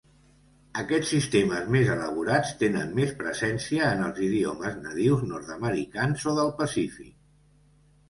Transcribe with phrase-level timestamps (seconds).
[0.83, 7.19] Aquests sistemes més elaborats tenen més presència en els idiomes nadius nord-americans o del Pacífic.